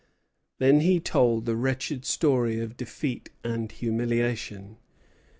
Then 0.57 0.79
he 0.79 0.99
told 0.99 1.45
the 1.45 1.55
wretched 1.55 2.05
story 2.05 2.59
of 2.59 2.75
defeat 2.75 3.29
and 3.43 3.71
humiliation. 3.71 4.77